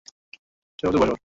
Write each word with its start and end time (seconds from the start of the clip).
ছয় 0.79 0.87
বছর 0.87 0.99
বয়স 0.99 1.09
ওর! 1.09 1.17